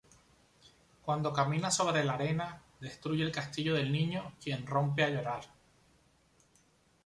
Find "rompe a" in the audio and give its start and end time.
4.65-5.11